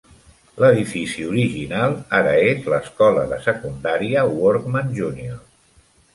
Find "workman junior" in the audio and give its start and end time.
4.41-5.39